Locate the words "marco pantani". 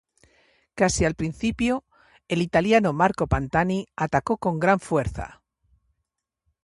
2.91-3.85